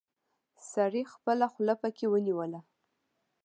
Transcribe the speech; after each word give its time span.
سړي 0.71 1.03
خپله 1.13 1.45
خوله 1.53 1.75
پکې 1.81 2.05
ونيوله. 2.09 2.59